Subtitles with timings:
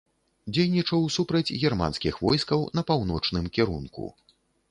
[0.53, 4.09] Дзейнічаў супраць германскіх войскаў на паўночным кірунку.